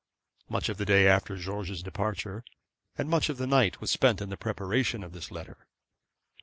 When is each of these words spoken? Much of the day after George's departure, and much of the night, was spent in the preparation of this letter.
Much 0.49 0.67
of 0.67 0.77
the 0.77 0.83
day 0.85 1.07
after 1.07 1.37
George's 1.37 1.83
departure, 1.83 2.43
and 2.97 3.07
much 3.07 3.29
of 3.29 3.37
the 3.37 3.45
night, 3.45 3.79
was 3.79 3.91
spent 3.91 4.19
in 4.19 4.29
the 4.29 4.35
preparation 4.35 5.03
of 5.03 5.11
this 5.13 5.29
letter. 5.29 5.67